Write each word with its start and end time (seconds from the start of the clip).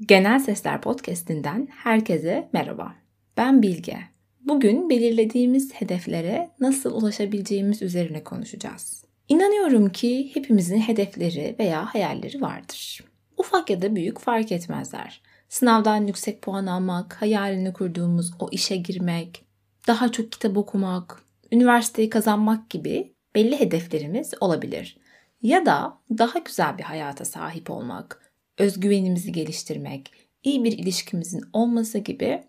Genel 0.00 0.38
Sesler 0.38 0.80
Podcast'inden 0.80 1.68
herkese 1.70 2.48
merhaba. 2.52 2.94
Ben 3.36 3.62
Bilge. 3.62 3.98
Bugün 4.40 4.90
belirlediğimiz 4.90 5.74
hedeflere 5.74 6.50
nasıl 6.60 6.94
ulaşabileceğimiz 6.94 7.82
üzerine 7.82 8.24
konuşacağız. 8.24 9.04
İnanıyorum 9.28 9.88
ki 9.88 10.30
hepimizin 10.34 10.80
hedefleri 10.80 11.56
veya 11.58 11.94
hayalleri 11.94 12.40
vardır. 12.40 13.04
Ufak 13.36 13.70
ya 13.70 13.82
da 13.82 13.96
büyük 13.96 14.18
fark 14.18 14.52
etmezler. 14.52 15.22
Sınavdan 15.48 16.06
yüksek 16.06 16.42
puan 16.42 16.66
almak, 16.66 17.22
hayalini 17.22 17.72
kurduğumuz 17.72 18.30
o 18.38 18.48
işe 18.52 18.76
girmek, 18.76 19.44
daha 19.86 20.12
çok 20.12 20.32
kitap 20.32 20.56
okumak, 20.56 21.22
üniversiteyi 21.52 22.10
kazanmak 22.10 22.70
gibi 22.70 23.14
belli 23.34 23.60
hedeflerimiz 23.60 24.34
olabilir. 24.40 24.98
Ya 25.42 25.66
da 25.66 25.98
daha 26.18 26.38
güzel 26.38 26.78
bir 26.78 26.82
hayata 26.82 27.24
sahip 27.24 27.70
olmak, 27.70 28.25
özgüvenimizi 28.58 29.32
geliştirmek, 29.32 30.12
iyi 30.42 30.64
bir 30.64 30.72
ilişkimizin 30.72 31.42
olması 31.52 31.98
gibi 31.98 32.44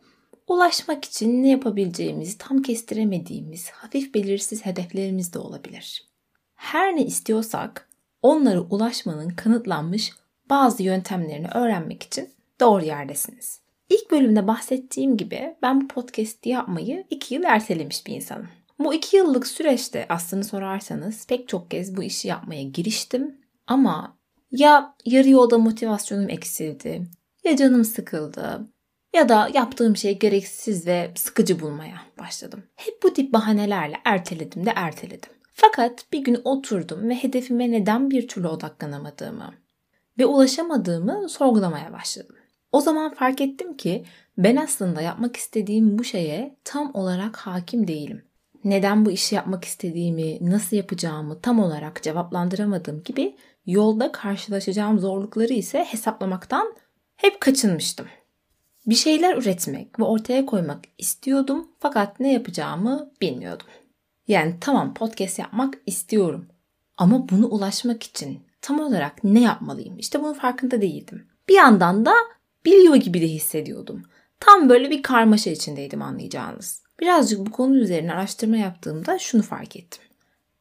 ulaşmak 0.47 1.05
için 1.05 1.43
ne 1.43 1.49
yapabileceğimizi 1.49 2.37
tam 2.37 2.61
kestiremediğimiz 2.61 3.69
hafif 3.69 4.13
belirsiz 4.13 4.65
hedeflerimiz 4.65 5.33
de 5.33 5.39
olabilir. 5.39 6.07
Her 6.55 6.95
ne 6.95 7.05
istiyorsak 7.05 7.89
onlara 8.21 8.59
ulaşmanın 8.59 9.29
kanıtlanmış 9.29 10.11
bazı 10.49 10.83
yöntemlerini 10.83 11.47
öğrenmek 11.47 12.03
için 12.03 12.29
doğru 12.59 12.85
yerdesiniz. 12.85 13.61
İlk 13.89 14.11
bölümde 14.11 14.47
bahsettiğim 14.47 15.17
gibi 15.17 15.55
ben 15.61 15.81
bu 15.81 15.87
podcast'i 15.87 16.49
yapmayı 16.49 17.05
iki 17.09 17.35
yıl 17.35 17.43
ertelemiş 17.43 18.07
bir 18.07 18.15
insanım. 18.15 18.47
Bu 18.79 18.93
iki 18.93 19.17
yıllık 19.17 19.47
süreçte 19.47 20.05
aslını 20.09 20.43
sorarsanız 20.43 21.27
pek 21.27 21.47
çok 21.47 21.71
kez 21.71 21.97
bu 21.97 22.03
işi 22.03 22.27
yapmaya 22.27 22.63
giriştim 22.63 23.37
ama 23.67 24.16
ya 24.51 24.95
yarı 25.05 25.29
yolda 25.29 25.57
motivasyonum 25.57 26.29
eksildi, 26.29 27.07
ya 27.43 27.55
canım 27.55 27.85
sıkıldı, 27.85 28.67
ya 29.15 29.29
da 29.29 29.49
yaptığım 29.53 29.97
şey 29.97 30.19
gereksiz 30.19 30.87
ve 30.87 31.11
sıkıcı 31.15 31.59
bulmaya 31.59 32.01
başladım. 32.19 32.63
Hep 32.75 33.03
bu 33.03 33.13
tip 33.13 33.33
bahanelerle 33.33 33.95
erteledim 34.05 34.65
de 34.65 34.73
erteledim. 34.75 35.29
Fakat 35.53 36.05
bir 36.11 36.19
gün 36.19 36.41
oturdum 36.43 37.09
ve 37.09 37.15
hedefime 37.15 37.71
neden 37.71 38.11
bir 38.11 38.27
türlü 38.27 38.47
odaklanamadığımı 38.47 39.53
ve 40.19 40.25
ulaşamadığımı 40.25 41.29
sorgulamaya 41.29 41.93
başladım. 41.93 42.35
O 42.71 42.81
zaman 42.81 43.13
fark 43.13 43.41
ettim 43.41 43.77
ki 43.77 44.05
ben 44.37 44.55
aslında 44.55 45.01
yapmak 45.01 45.35
istediğim 45.35 45.99
bu 45.99 46.03
şeye 46.03 46.57
tam 46.63 46.95
olarak 46.95 47.37
hakim 47.37 47.87
değilim. 47.87 48.25
Neden 48.63 49.05
bu 49.05 49.11
işi 49.11 49.35
yapmak 49.35 49.65
istediğimi, 49.65 50.49
nasıl 50.49 50.77
yapacağımı 50.77 51.41
tam 51.41 51.59
olarak 51.59 52.03
cevaplandıramadığım 52.03 53.03
gibi 53.03 53.35
yolda 53.67 54.11
karşılaşacağım 54.11 54.99
zorlukları 54.99 55.53
ise 55.53 55.83
hesaplamaktan 55.83 56.75
hep 57.15 57.41
kaçınmıştım. 57.41 58.07
Bir 58.85 58.95
şeyler 58.95 59.37
üretmek 59.37 59.99
ve 59.99 60.03
ortaya 60.03 60.45
koymak 60.45 60.79
istiyordum 60.97 61.67
fakat 61.79 62.19
ne 62.19 62.33
yapacağımı 62.33 63.11
bilmiyordum. 63.21 63.67
Yani 64.27 64.55
tamam 64.61 64.93
podcast 64.93 65.39
yapmak 65.39 65.77
istiyorum 65.85 66.47
ama 66.97 67.29
bunu 67.29 67.47
ulaşmak 67.47 68.03
için 68.03 68.39
tam 68.61 68.79
olarak 68.79 69.23
ne 69.23 69.41
yapmalıyım? 69.41 69.97
İşte 69.97 70.21
bunun 70.21 70.33
farkında 70.33 70.81
değildim. 70.81 71.27
Bir 71.49 71.55
yandan 71.55 72.05
da 72.05 72.13
biliyor 72.65 72.95
gibi 72.95 73.21
de 73.21 73.27
hissediyordum. 73.27 74.03
Tam 74.39 74.69
böyle 74.69 74.89
bir 74.89 75.03
karmaşa 75.03 75.49
içindeydim 75.49 76.01
anlayacağınız. 76.01 76.83
Birazcık 76.99 77.39
bu 77.39 77.51
konu 77.51 77.77
üzerine 77.77 78.13
araştırma 78.13 78.57
yaptığımda 78.57 79.19
şunu 79.19 79.41
fark 79.41 79.75
ettim. 79.75 80.03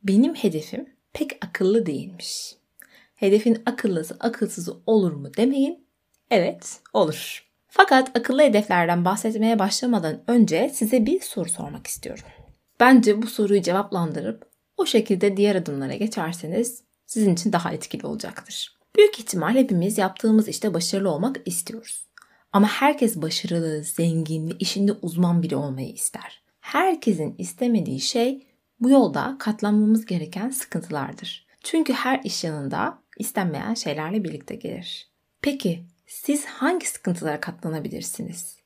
Benim 0.03 0.35
hedefim 0.35 0.89
pek 1.13 1.45
akıllı 1.45 1.87
değilmiş. 1.87 2.57
Hedefin 3.17 3.63
akıllısı 3.67 4.17
akılsızı 4.21 4.77
olur 4.87 5.13
mu 5.13 5.35
demeyin. 5.37 5.87
Evet, 6.31 6.81
olur. 6.93 7.47
Fakat 7.69 8.17
akıllı 8.17 8.43
hedeflerden 8.43 9.05
bahsetmeye 9.05 9.59
başlamadan 9.59 10.23
önce 10.27 10.71
size 10.75 11.07
bir 11.07 11.21
soru 11.21 11.49
sormak 11.49 11.87
istiyorum. 11.87 12.25
Bence 12.81 13.23
bu 13.23 13.27
soruyu 13.27 13.63
cevaplandırıp 13.63 14.51
o 14.77 14.87
şekilde 14.87 15.37
diğer 15.37 15.57
adımlara 15.57 15.95
geçerseniz 15.95 16.83
sizin 17.07 17.35
için 17.35 17.53
daha 17.53 17.73
etkili 17.73 18.07
olacaktır. 18.07 18.77
Büyük 18.97 19.19
ihtimal 19.19 19.55
hepimiz 19.55 19.99
yaptığımız 19.99 20.49
işte 20.49 20.75
başarılı 20.75 21.11
olmak 21.11 21.37
istiyoruz. 21.45 22.07
Ama 22.53 22.69
herkes 22.69 23.17
başarılı, 23.17 23.83
zengin 23.85 24.49
ve 24.49 24.53
işinde 24.59 24.93
uzman 24.93 25.43
biri 25.43 25.57
olmayı 25.57 25.93
ister. 25.93 26.43
Herkesin 26.61 27.35
istemediği 27.39 28.01
şey 28.01 28.47
bu 28.81 28.91
yolda 28.91 29.37
katlanmamız 29.39 30.07
gereken 30.07 30.51
sıkıntılardır. 30.51 31.47
Çünkü 31.63 31.93
her 31.93 32.21
iş 32.25 32.45
yanında 32.45 32.99
istenmeyen 33.17 33.75
şeylerle 33.75 34.25
birlikte 34.25 34.55
gelir. 34.55 35.11
Peki 35.43 35.85
siz 36.07 36.45
hangi 36.45 36.89
sıkıntılara 36.89 37.41
katlanabilirsiniz? 37.41 38.57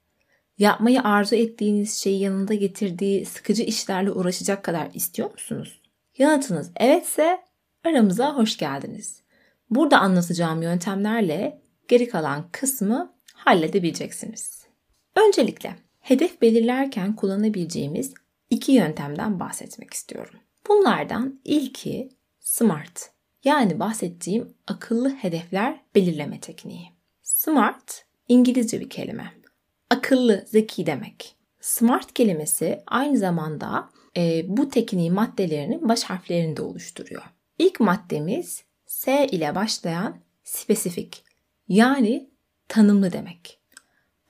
Yapmayı 0.59 1.03
arzu 1.03 1.37
ettiğiniz 1.37 1.99
şeyi 1.99 2.21
yanında 2.21 2.55
getirdiği 2.55 3.27
sıkıcı 3.27 3.63
işlerle 3.63 4.11
uğraşacak 4.11 4.65
kadar 4.65 4.89
istiyor 4.95 5.33
musunuz? 5.33 5.81
Yanıtınız 6.19 6.71
evetse 6.77 7.41
aramıza 7.85 8.37
hoş 8.37 8.57
geldiniz. 8.57 9.23
Burada 9.71 9.99
anlatacağım 9.99 10.63
yöntemlerle 10.63 11.63
geri 11.89 12.09
kalan 12.09 12.49
kısmı 12.53 13.15
halledebileceksiniz. 13.35 14.67
Öncelikle 15.27 15.77
hedef 16.01 16.43
belirlerken 16.43 17.17
kullanabileceğimiz 17.17 18.15
iki 18.51 18.73
yöntemden 18.73 19.41
bahsetmek 19.41 19.95
istiyorum. 19.95 20.35
Bunlardan 20.69 21.41
ilki 21.45 22.09
SMART 22.41 23.11
yani 23.45 23.81
bahsettiğim 23.81 24.55
akıllı 24.67 25.11
hedefler 25.11 25.81
belirleme 25.95 26.41
tekniği. 26.41 26.89
Smart 27.23 28.05
İngilizce 28.29 28.81
bir 28.81 28.91
kelime. 28.91 29.33
Akıllı, 29.91 30.45
zeki 30.47 30.87
demek. 30.87 31.37
Smart 31.61 32.15
kelimesi 32.15 32.83
aynı 32.87 33.19
zamanda 33.19 33.91
e, 34.17 34.45
bu 34.49 34.69
tekniğin 34.69 35.15
maddelerinin 35.15 35.89
baş 35.89 36.03
harflerini 36.03 36.57
de 36.57 36.63
oluşturuyor. 36.63 37.23
İlk 37.59 37.81
maddemiz 37.81 38.65
S 38.87 39.27
ile 39.27 39.55
başlayan 39.55 40.17
spesifik 40.45 41.25
yani 41.69 42.31
tanımlı 42.69 43.13
demek. 43.13 43.61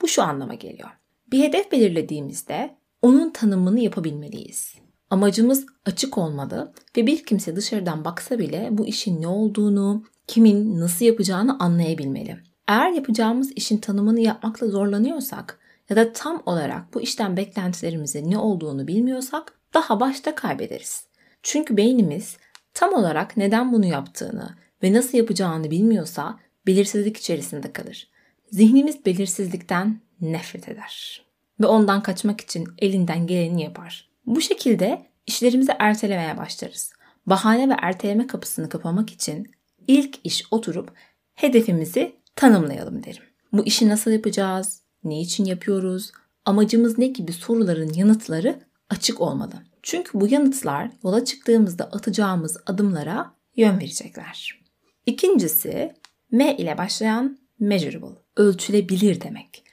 Bu 0.01 0.07
şu 0.07 0.23
anlama 0.23 0.53
geliyor. 0.53 0.89
Bir 1.31 1.43
hedef 1.43 1.71
belirlediğimizde 1.71 2.75
onun 3.01 3.29
tanımını 3.29 3.79
yapabilmeliyiz. 3.79 4.75
Amacımız 5.11 5.65
açık 5.85 6.17
olmalı 6.17 6.73
ve 6.97 7.07
bir 7.07 7.25
kimse 7.25 7.55
dışarıdan 7.55 8.05
baksa 8.05 8.39
bile 8.39 8.67
bu 8.71 8.85
işin 8.85 9.21
ne 9.21 9.27
olduğunu, 9.27 10.03
kimin 10.27 10.79
nasıl 10.79 11.05
yapacağını 11.05 11.59
anlayabilmeli. 11.59 12.37
Eğer 12.67 12.91
yapacağımız 12.91 13.51
işin 13.51 13.77
tanımını 13.77 14.19
yapmakla 14.19 14.67
zorlanıyorsak 14.67 15.59
ya 15.89 15.95
da 15.95 16.13
tam 16.13 16.43
olarak 16.45 16.93
bu 16.93 17.01
işten 17.01 17.37
beklentilerimizin 17.37 18.31
ne 18.31 18.37
olduğunu 18.37 18.87
bilmiyorsak 18.87 19.53
daha 19.73 19.99
başta 19.99 20.35
kaybederiz. 20.35 21.03
Çünkü 21.43 21.77
beynimiz 21.77 22.37
tam 22.73 22.93
olarak 22.93 23.37
neden 23.37 23.73
bunu 23.73 23.85
yaptığını 23.85 24.55
ve 24.83 24.93
nasıl 24.93 25.17
yapacağını 25.17 25.71
bilmiyorsa 25.71 26.39
belirsizlik 26.67 27.17
içerisinde 27.17 27.73
kalır. 27.73 28.07
Zihnimiz 28.51 29.05
belirsizlikten 29.05 30.01
nefret 30.21 30.69
eder 30.69 31.25
ve 31.59 31.65
ondan 31.65 32.03
kaçmak 32.03 32.41
için 32.41 32.67
elinden 32.79 33.27
geleni 33.27 33.63
yapar. 33.63 34.10
Bu 34.25 34.41
şekilde 34.41 35.05
işlerimizi 35.27 35.71
ertelemeye 35.79 36.37
başlarız. 36.37 36.93
Bahane 37.25 37.69
ve 37.69 37.75
erteleme 37.81 38.27
kapısını 38.27 38.69
kapamak 38.69 39.09
için 39.09 39.51
ilk 39.87 40.19
iş 40.23 40.43
oturup 40.51 40.93
hedefimizi 41.33 42.15
tanımlayalım 42.35 43.03
derim. 43.03 43.23
Bu 43.53 43.65
işi 43.65 43.89
nasıl 43.89 44.11
yapacağız? 44.11 44.81
Ne 45.03 45.21
için 45.21 45.45
yapıyoruz? 45.45 46.11
Amacımız 46.45 46.97
ne 46.97 47.07
gibi 47.07 47.33
soruların 47.33 47.93
yanıtları 47.93 48.59
açık 48.89 49.21
olmalı. 49.21 49.53
Çünkü 49.83 50.19
bu 50.19 50.27
yanıtlar 50.27 50.89
yola 51.03 51.25
çıktığımızda 51.25 51.85
atacağımız 51.85 52.57
adımlara 52.65 53.33
yön 53.55 53.79
verecekler. 53.79 54.61
İkincisi 55.05 55.93
M 56.31 56.57
ile 56.57 56.77
başlayan 56.77 57.39
measurable, 57.59 58.17
ölçülebilir 58.37 59.21
demek. 59.21 59.63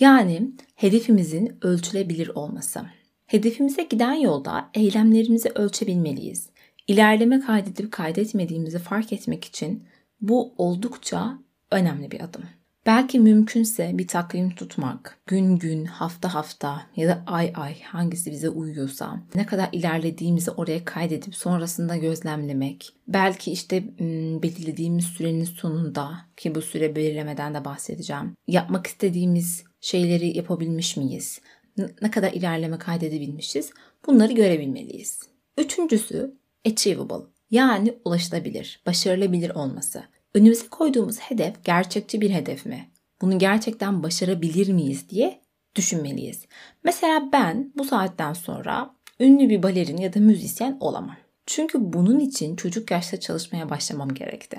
Yani 0.00 0.52
hedefimizin 0.74 1.58
ölçülebilir 1.62 2.28
olması. 2.28 2.82
Hedefimize 3.30 3.82
giden 3.82 4.12
yolda 4.12 4.70
eylemlerimizi 4.74 5.48
ölçebilmeliyiz. 5.48 6.50
İlerleme 6.88 7.40
kaydedip 7.40 7.92
kaydetmediğimizi 7.92 8.78
fark 8.78 9.12
etmek 9.12 9.44
için 9.44 9.84
bu 10.20 10.54
oldukça 10.58 11.38
önemli 11.70 12.10
bir 12.10 12.20
adım. 12.20 12.42
Belki 12.86 13.20
mümkünse 13.20 13.90
bir 13.94 14.08
takvim 14.08 14.50
tutmak, 14.50 15.18
gün 15.26 15.56
gün, 15.56 15.84
hafta 15.84 16.34
hafta 16.34 16.82
ya 16.96 17.08
da 17.08 17.22
ay 17.26 17.52
ay 17.54 17.82
hangisi 17.82 18.30
bize 18.30 18.48
uyuyorsa 18.48 19.20
ne 19.34 19.46
kadar 19.46 19.68
ilerlediğimizi 19.72 20.50
oraya 20.50 20.84
kaydedip 20.84 21.36
sonrasında 21.36 21.96
gözlemlemek. 21.96 22.92
Belki 23.08 23.52
işte 23.52 23.84
belirlediğimiz 24.42 25.04
sürenin 25.04 25.44
sonunda 25.44 26.10
ki 26.36 26.54
bu 26.54 26.62
süre 26.62 26.96
belirlemeden 26.96 27.54
de 27.54 27.64
bahsedeceğim. 27.64 28.34
Yapmak 28.46 28.86
istediğimiz 28.86 29.64
şeyleri 29.80 30.36
yapabilmiş 30.36 30.96
miyiz? 30.96 31.40
Ne 32.02 32.10
kadar 32.10 32.32
ilerleme 32.32 32.78
kaydedebilmişiz? 32.78 33.70
Bunları 34.06 34.32
görebilmeliyiz. 34.32 35.20
Üçüncüsü 35.58 36.34
achievable 36.66 37.26
yani 37.50 37.94
ulaşılabilir, 38.04 38.82
başarılabilir 38.86 39.50
olması. 39.50 40.02
Önümüze 40.34 40.68
koyduğumuz 40.68 41.18
hedef 41.20 41.64
gerçekçi 41.64 42.20
bir 42.20 42.30
hedef 42.30 42.66
mi? 42.66 42.90
Bunu 43.22 43.38
gerçekten 43.38 44.02
başarabilir 44.02 44.72
miyiz 44.72 45.08
diye 45.10 45.40
düşünmeliyiz. 45.76 46.46
Mesela 46.84 47.28
ben 47.32 47.72
bu 47.76 47.84
saatten 47.84 48.32
sonra 48.32 48.94
ünlü 49.20 49.48
bir 49.48 49.62
balerin 49.62 49.96
ya 49.96 50.14
da 50.14 50.20
müzisyen 50.20 50.76
olamam. 50.80 51.16
Çünkü 51.46 51.78
bunun 51.92 52.18
için 52.18 52.56
çocuk 52.56 52.90
yaşta 52.90 53.20
çalışmaya 53.20 53.70
başlamam 53.70 54.14
gerekti. 54.14 54.58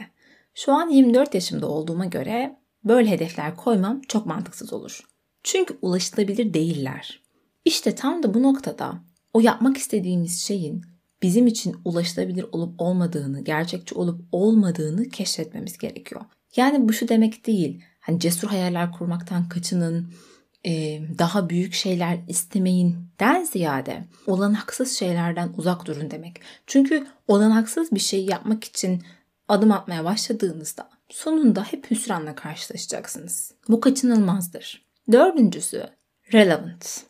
Şu 0.54 0.72
an 0.72 0.90
24 0.90 1.34
yaşımda 1.34 1.68
olduğuma 1.68 2.06
göre 2.06 2.60
böyle 2.84 3.10
hedefler 3.10 3.56
koymam 3.56 4.02
çok 4.02 4.26
mantıksız 4.26 4.74
olur. 4.74 5.11
Çünkü 5.44 5.78
ulaşılabilir 5.82 6.54
değiller. 6.54 7.22
İşte 7.66 7.96
tam 7.96 8.24
da 8.24 8.34
bu 8.34 8.44
noktada 8.44 8.94
o 9.34 9.40
yapmak 9.40 9.78
istediğimiz 9.78 10.42
şeyin 10.42 10.82
bizim 11.22 11.48
için 11.48 11.76
ulaşılabilir 11.86 12.46
olup 12.52 12.82
olmadığını, 12.82 13.44
gerçekçi 13.44 13.96
olup 13.96 14.22
olmadığını 14.32 15.10
keşfetmemiz 15.10 15.78
gerekiyor. 15.78 16.22
Yani 16.56 16.90
bu 16.90 16.94
şu 16.94 17.08
demek 17.08 17.48
değil. 17.48 17.82
Hani 18.00 18.20
cesur 18.20 18.48
hayaller 18.48 18.92
kurmaktan 18.92 19.50
kaçının, 19.50 20.14
daha 21.18 21.50
büyük 21.50 21.74
şeyler 21.74 22.20
istemeyin 22.28 22.98
den 23.20 23.44
ziyade 23.44 24.06
olanaksız 24.28 24.98
şeylerden 24.98 25.54
uzak 25.58 25.86
durun 25.86 26.12
demek. 26.12 26.42
Çünkü 26.68 27.08
olanaksız 27.28 27.92
bir 27.92 28.00
şey 28.00 28.26
yapmak 28.26 28.64
için 28.64 29.04
adım 29.48 29.72
atmaya 29.72 30.04
başladığınızda 30.04 30.90
sonunda 31.10 31.64
hep 31.64 31.92
hüsranla 31.92 32.36
karşılaşacaksınız. 32.36 33.54
Bu 33.70 33.80
kaçınılmazdır. 33.80 34.91
Dördüncüsü 35.12 35.84
relevant 36.34 37.04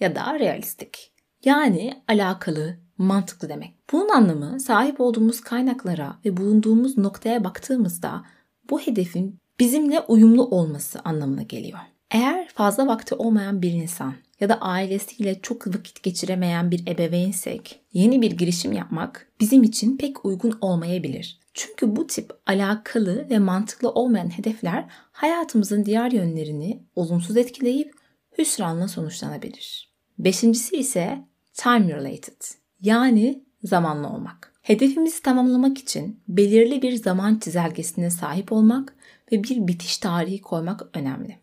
ya 0.00 0.16
da 0.16 0.38
realistik. 0.38 1.12
Yani 1.44 2.02
alakalı, 2.08 2.76
mantıklı 2.98 3.48
demek. 3.48 3.74
Bunun 3.92 4.08
anlamı 4.08 4.60
sahip 4.60 5.00
olduğumuz 5.00 5.40
kaynaklara 5.40 6.16
ve 6.24 6.36
bulunduğumuz 6.36 6.98
noktaya 6.98 7.44
baktığımızda 7.44 8.24
bu 8.70 8.80
hedefin 8.80 9.38
bizimle 9.60 10.00
uyumlu 10.00 10.46
olması 10.46 11.00
anlamına 11.04 11.42
geliyor. 11.42 11.78
Eğer 12.10 12.48
fazla 12.48 12.86
vakti 12.86 13.14
olmayan 13.14 13.62
bir 13.62 13.72
insan 13.72 14.14
ya 14.40 14.48
da 14.48 14.60
ailesiyle 14.60 15.40
çok 15.40 15.66
vakit 15.66 16.02
geçiremeyen 16.02 16.70
bir 16.70 16.86
ebeveynsek 16.86 17.80
yeni 17.92 18.22
bir 18.22 18.30
girişim 18.30 18.72
yapmak 18.72 19.32
bizim 19.40 19.62
için 19.62 19.96
pek 19.96 20.24
uygun 20.24 20.58
olmayabilir. 20.60 21.41
Çünkü 21.54 21.96
bu 21.96 22.06
tip 22.06 22.32
alakalı 22.46 23.30
ve 23.30 23.38
mantıklı 23.38 23.90
olmayan 23.90 24.38
hedefler 24.38 24.84
hayatımızın 25.12 25.84
diğer 25.84 26.10
yönlerini 26.10 26.82
olumsuz 26.96 27.36
etkileyip 27.36 27.94
hüsranla 28.38 28.88
sonuçlanabilir. 28.88 29.92
Beşincisi 30.18 30.76
ise 30.76 31.24
time 31.54 31.88
related 31.88 32.42
yani 32.80 33.44
zamanlı 33.62 34.08
olmak. 34.08 34.52
Hedefimizi 34.62 35.22
tamamlamak 35.22 35.78
için 35.78 36.20
belirli 36.28 36.82
bir 36.82 36.92
zaman 36.92 37.38
çizelgesine 37.38 38.10
sahip 38.10 38.52
olmak 38.52 38.96
ve 39.32 39.44
bir 39.44 39.68
bitiş 39.68 39.98
tarihi 39.98 40.40
koymak 40.40 40.82
önemli. 40.94 41.38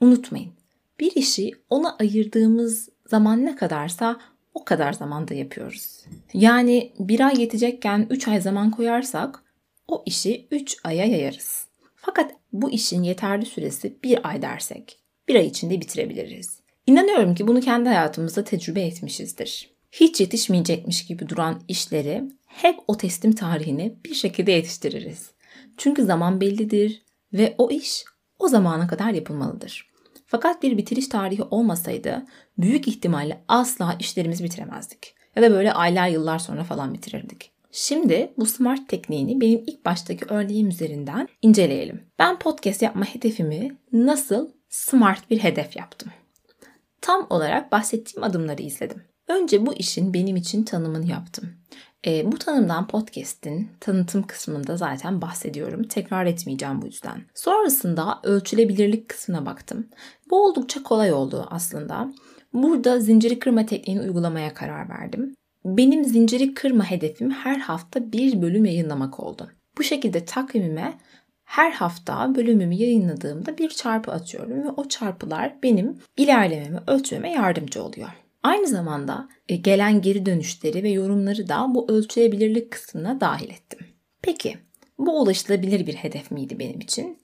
Unutmayın, 0.00 0.52
bir 1.00 1.12
işi 1.16 1.52
ona 1.70 1.96
ayırdığımız 1.96 2.88
zaman 3.06 3.44
ne 3.44 3.56
kadarsa 3.56 4.20
o 4.54 4.64
kadar 4.64 4.92
zamanda 4.92 5.34
yapıyoruz. 5.34 6.04
Yani 6.34 6.92
bir 6.98 7.20
ay 7.20 7.40
yetecekken 7.40 8.06
3 8.10 8.28
ay 8.28 8.40
zaman 8.40 8.70
koyarsak 8.70 9.42
o 9.88 10.02
işi 10.06 10.48
3 10.50 10.76
aya 10.84 11.04
yayarız. 11.04 11.66
Fakat 11.96 12.34
bu 12.52 12.70
işin 12.70 13.02
yeterli 13.02 13.46
süresi 13.46 13.96
bir 14.04 14.28
ay 14.28 14.42
dersek 14.42 14.98
bir 15.28 15.34
ay 15.34 15.46
içinde 15.46 15.80
bitirebiliriz. 15.80 16.60
İnanıyorum 16.86 17.34
ki 17.34 17.46
bunu 17.46 17.60
kendi 17.60 17.88
hayatımızda 17.88 18.44
tecrübe 18.44 18.82
etmişizdir 18.82 19.72
hiç 19.92 20.20
yetişmeyecekmiş 20.20 21.06
gibi 21.06 21.28
duran 21.28 21.62
işleri 21.68 22.24
hep 22.46 22.78
o 22.86 22.96
teslim 22.96 23.32
tarihine 23.32 23.94
bir 24.04 24.14
şekilde 24.14 24.52
yetiştiririz. 24.52 25.30
Çünkü 25.76 26.04
zaman 26.04 26.40
bellidir 26.40 27.02
ve 27.32 27.54
o 27.58 27.70
iş 27.70 28.04
o 28.38 28.48
zamana 28.48 28.86
kadar 28.86 29.10
yapılmalıdır. 29.10 29.91
Fakat 30.32 30.62
bir 30.62 30.76
bitiriş 30.76 31.08
tarihi 31.08 31.42
olmasaydı 31.42 32.22
büyük 32.58 32.88
ihtimalle 32.88 33.44
asla 33.48 33.96
işlerimizi 34.00 34.44
bitiremezdik. 34.44 35.14
Ya 35.36 35.42
da 35.42 35.50
böyle 35.50 35.72
aylar 35.72 36.08
yıllar 36.08 36.38
sonra 36.38 36.64
falan 36.64 36.94
bitirirdik. 36.94 37.52
Şimdi 37.70 38.32
bu 38.38 38.46
SMART 38.46 38.88
tekniğini 38.88 39.40
benim 39.40 39.64
ilk 39.66 39.84
baştaki 39.84 40.24
örneğim 40.28 40.68
üzerinden 40.68 41.28
inceleyelim. 41.42 42.06
Ben 42.18 42.38
podcast 42.38 42.82
yapma 42.82 43.04
hedefimi 43.04 43.76
nasıl 43.92 44.50
SMART 44.68 45.30
bir 45.30 45.38
hedef 45.38 45.76
yaptım? 45.76 46.12
Tam 47.00 47.26
olarak 47.30 47.72
bahsettiğim 47.72 48.24
adımları 48.24 48.62
izledim. 48.62 49.02
Önce 49.28 49.66
bu 49.66 49.74
işin 49.74 50.14
benim 50.14 50.36
için 50.36 50.64
tanımını 50.64 51.06
yaptım. 51.06 51.50
E, 52.06 52.32
bu 52.32 52.38
tanımdan 52.38 52.86
podcast'in 52.86 53.68
tanıtım 53.80 54.22
kısmında 54.22 54.76
zaten 54.76 55.22
bahsediyorum. 55.22 55.82
Tekrar 55.82 56.26
etmeyeceğim 56.26 56.82
bu 56.82 56.86
yüzden. 56.86 57.22
Sonrasında 57.34 58.20
ölçülebilirlik 58.22 59.08
kısmına 59.08 59.46
baktım. 59.46 59.88
Bu 60.30 60.46
oldukça 60.46 60.82
kolay 60.82 61.12
oldu 61.12 61.46
aslında. 61.50 62.12
Burada 62.52 63.00
zinciri 63.00 63.38
kırma 63.38 63.66
tekniğini 63.66 64.02
uygulamaya 64.02 64.54
karar 64.54 64.88
verdim. 64.88 65.34
Benim 65.64 66.04
zinciri 66.04 66.54
kırma 66.54 66.90
hedefim 66.90 67.30
her 67.30 67.56
hafta 67.56 68.12
bir 68.12 68.42
bölüm 68.42 68.64
yayınlamak 68.64 69.20
oldu. 69.20 69.50
Bu 69.78 69.82
şekilde 69.82 70.24
takvimime 70.24 70.98
her 71.44 71.70
hafta 71.70 72.34
bölümümü 72.34 72.74
yayınladığımda 72.74 73.58
bir 73.58 73.68
çarpı 73.68 74.12
atıyorum 74.12 74.64
ve 74.64 74.70
o 74.76 74.88
çarpılar 74.88 75.62
benim 75.62 75.98
ilerlememi 76.16 76.80
ölçmeme 76.86 77.32
yardımcı 77.32 77.84
oluyor. 77.84 78.08
Aynı 78.42 78.66
zamanda 78.66 79.28
e, 79.48 79.56
gelen 79.56 80.02
geri 80.02 80.26
dönüşleri 80.26 80.82
ve 80.82 80.90
yorumları 80.90 81.48
da 81.48 81.66
bu 81.74 81.92
ölçülebilirlik 81.92 82.70
kısmına 82.70 83.20
dahil 83.20 83.50
ettim. 83.50 83.78
Peki 84.22 84.58
bu 84.98 85.22
ulaşılabilir 85.22 85.86
bir 85.86 85.94
hedef 85.94 86.30
miydi 86.30 86.58
benim 86.58 86.80
için? 86.80 87.18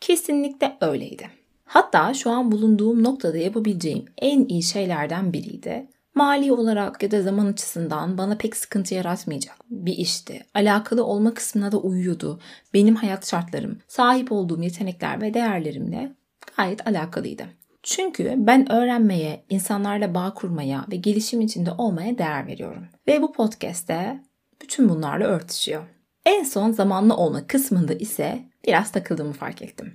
Kesinlikle 0.00 0.76
öyleydi. 0.80 1.30
Hatta 1.64 2.14
şu 2.14 2.30
an 2.30 2.52
bulunduğum 2.52 3.04
noktada 3.04 3.38
yapabileceğim 3.38 4.04
en 4.18 4.44
iyi 4.48 4.62
şeylerden 4.62 5.32
biriydi. 5.32 5.86
Mali 6.14 6.52
olarak 6.52 7.02
ya 7.02 7.10
da 7.10 7.22
zaman 7.22 7.46
açısından 7.46 8.18
bana 8.18 8.36
pek 8.38 8.56
sıkıntı 8.56 8.94
yaratmayacak 8.94 9.56
bir 9.70 9.96
işti. 9.96 10.46
Alakalı 10.54 11.04
olma 11.04 11.34
kısmına 11.34 11.72
da 11.72 11.78
uyuyordu. 11.78 12.40
Benim 12.74 12.94
hayat 12.94 13.30
şartlarım, 13.30 13.78
sahip 13.88 14.32
olduğum 14.32 14.62
yetenekler 14.62 15.20
ve 15.20 15.34
değerlerimle 15.34 16.12
gayet 16.56 16.86
alakalıydı. 16.86 17.46
Çünkü 17.82 18.34
ben 18.36 18.72
öğrenmeye, 18.72 19.44
insanlarla 19.48 20.14
bağ 20.14 20.34
kurmaya 20.34 20.86
ve 20.92 20.96
gelişim 20.96 21.40
içinde 21.40 21.70
olmaya 21.72 22.18
değer 22.18 22.46
veriyorum. 22.46 22.88
Ve 23.06 23.22
bu 23.22 23.32
podcast'te 23.32 24.22
bütün 24.62 24.88
bunlarla 24.88 25.26
örtüşüyor. 25.26 25.82
En 26.26 26.44
son 26.44 26.70
zamanlı 26.70 27.16
olma 27.16 27.46
kısmında 27.46 27.94
ise 27.94 28.44
biraz 28.66 28.92
takıldığımı 28.92 29.32
fark 29.32 29.62
ettim. 29.62 29.94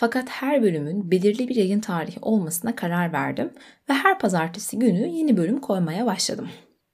Fakat 0.00 0.28
her 0.28 0.62
bölümün 0.62 1.10
belirli 1.10 1.48
bir 1.48 1.56
yayın 1.56 1.80
tarihi 1.80 2.18
olmasına 2.22 2.76
karar 2.76 3.12
verdim 3.12 3.50
ve 3.90 3.94
her 3.94 4.18
pazartesi 4.18 4.78
günü 4.78 5.08
yeni 5.08 5.36
bölüm 5.36 5.60
koymaya 5.60 6.06
başladım. 6.06 6.48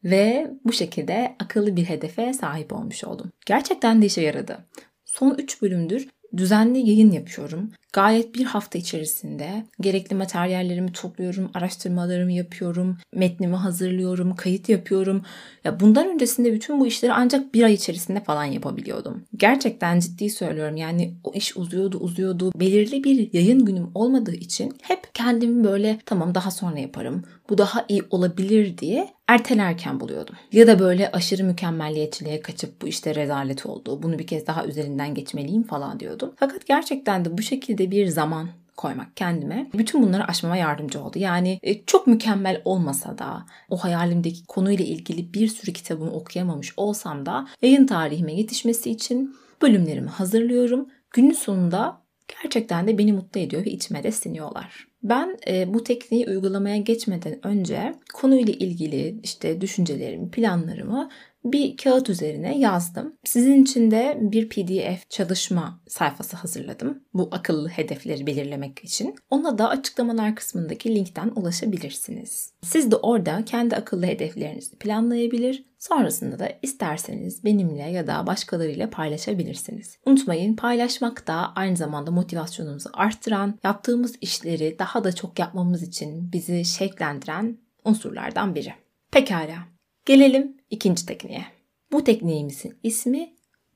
Ve 0.05 0.51
bu 0.65 0.73
şekilde 0.73 1.37
akıllı 1.39 1.77
bir 1.77 1.85
hedefe 1.85 2.33
sahip 2.33 2.73
olmuş 2.73 3.05
oldum. 3.05 3.33
Gerçekten 3.47 4.03
de 4.03 4.07
işe 4.07 4.21
yaradı. 4.21 4.59
Son 5.05 5.35
3 5.39 5.63
bölümdür 5.63 6.09
düzenli 6.37 6.79
yayın 6.79 7.11
yapıyorum. 7.11 7.73
Gayet 7.95 8.35
bir 8.35 8.45
hafta 8.45 8.79
içerisinde 8.79 9.65
gerekli 9.81 10.17
materyallerimi 10.17 10.93
topluyorum, 10.93 11.51
araştırmalarımı 11.55 12.33
yapıyorum, 12.33 12.99
metnimi 13.15 13.57
hazırlıyorum, 13.57 14.37
kayıt 14.37 14.69
yapıyorum. 14.69 15.23
Ya 15.65 15.81
bundan 15.81 16.09
öncesinde 16.09 16.53
bütün 16.53 16.81
bu 16.81 16.87
işleri 16.87 17.13
ancak 17.13 17.55
bir 17.55 17.63
ay 17.63 17.75
içerisinde 17.75 18.21
falan 18.21 18.45
yapabiliyordum. 18.45 19.25
Gerçekten 19.37 20.01
ciddi 20.01 20.31
söylüyorum 20.31 20.77
yani 20.77 21.15
o 21.25 21.33
iş 21.33 21.57
uzuyordu 21.57 21.99
uzuyordu. 21.99 22.53
Belirli 22.61 23.05
bir 23.05 23.33
yayın 23.33 23.65
günüm 23.65 23.91
olmadığı 23.95 24.35
için 24.35 24.77
hep 24.83 25.15
kendimi 25.15 25.65
böyle 25.65 25.99
tamam 26.07 26.35
daha 26.35 26.51
sonra 26.51 26.79
yaparım. 26.79 27.25
Bu 27.51 27.59
daha 27.59 27.85
iyi 27.89 28.03
olabilir 28.11 28.79
diye 28.79 29.09
ertelerken 29.29 30.01
buluyordum. 30.01 30.35
Ya 30.53 30.67
da 30.67 30.79
böyle 30.79 31.11
aşırı 31.13 31.45
mükemmelliyetçiliğe 31.45 32.41
kaçıp 32.41 32.83
bu 32.83 32.89
işte 32.89 33.15
rezalet 33.15 33.67
oldu. 33.67 34.03
Bunu 34.03 34.19
bir 34.19 34.27
kez 34.27 34.47
daha 34.47 34.67
üzerinden 34.67 35.15
geçmeliyim 35.15 35.63
falan 35.63 36.01
diyordum. 36.01 36.33
Fakat 36.37 36.67
gerçekten 36.67 37.25
de 37.25 37.39
bu 37.39 37.43
şekilde 37.43 37.84
bir 37.91 38.07
zaman 38.07 38.49
koymak 38.77 39.17
kendime 39.17 39.71
bütün 39.75 40.03
bunları 40.03 40.25
aşmama 40.25 40.57
yardımcı 40.57 41.03
oldu. 41.03 41.19
Yani 41.19 41.59
e, 41.63 41.85
çok 41.85 42.07
mükemmel 42.07 42.63
olmasa 42.65 43.19
da 43.19 43.47
o 43.71 43.77
hayalimdeki 43.77 44.47
konuyla 44.47 44.85
ilgili 44.85 45.35
bir 45.35 45.49
sürü 45.49 45.73
kitabımı 45.73 46.11
okuyamamış 46.11 46.75
olsam 46.77 47.27
da 47.27 47.49
yayın 47.63 47.87
tarihime 47.87 48.35
yetişmesi 48.35 48.91
için 48.91 49.37
bölümlerimi 49.63 50.09
hazırlıyorum. 50.09 50.89
Günün 51.11 51.33
sonunda 51.33 52.03
gerçekten 52.43 52.89
de 52.89 52.99
beni 52.99 53.13
mutlu 53.13 53.41
ediyor 53.41 53.65
ve 53.65 53.71
içime 53.71 54.03
de 54.03 54.13
siniyorlar. 54.13 54.87
Ben 55.03 55.39
e, 55.49 55.75
bu 55.75 55.85
tekniği 55.85 56.27
uygulamaya 56.27 56.77
geçmeden 56.77 57.47
önce 57.47 57.95
konuyla 58.15 58.53
ilgili 58.53 59.21
işte 59.23 59.61
düşüncelerimi, 59.61 60.31
planlarımı 60.31 61.11
bir 61.45 61.77
kağıt 61.77 62.11
üzerine 62.11 62.59
yazdım. 62.59 63.15
Sizin 63.25 63.63
için 63.63 63.91
de 63.91 64.19
bir 64.21 64.49
PDF 64.49 65.11
çalışma 65.11 65.81
sayfası 65.89 66.37
hazırladım. 66.37 67.03
Bu 67.15 67.29
akıllı 67.33 67.69
hedefleri 67.69 68.27
belirlemek 68.27 68.85
için. 68.85 69.15
Ona 69.31 69.59
da 69.59 69.69
açıklamalar 69.69 70.37
kısmındaki 70.37 70.95
linkten 70.95 71.33
ulaşabilirsiniz. 71.37 72.53
Siz 72.63 72.91
de 72.91 72.97
orada 72.97 73.45
kendi 73.45 73.77
akıllı 73.77 74.07
hedeflerinizi 74.07 74.77
planlayabilir, 74.77 75.65
sonrasında 75.79 76.39
da 76.39 76.49
isterseniz 76.63 77.45
benimle 77.45 77.91
ya 77.91 78.07
da 78.07 78.27
başkalarıyla 78.27 78.91
paylaşabilirsiniz. 78.91 79.99
Unutmayın 80.07 80.57
paylaşmak 80.57 81.27
da 81.27 81.53
aynı 81.55 81.77
zamanda 81.77 82.11
motivasyonumuzu 82.11 82.91
arttıran, 82.93 83.59
yaptığımız 83.65 84.15
işleri 84.21 84.77
daha 84.79 85.05
da 85.05 85.13
çok 85.15 85.39
yapmamız 85.39 85.83
için 85.83 86.33
bizi 86.33 86.65
şevklendiren 86.65 87.59
unsurlardan 87.85 88.55
biri. 88.55 88.75
Pekala, 89.11 89.74
Gelelim 90.07 90.57
ikinci 90.71 91.07
tekniğe. 91.07 91.47
Bu 91.93 92.05
tekniğimizin 92.05 92.79
ismi 92.83 93.35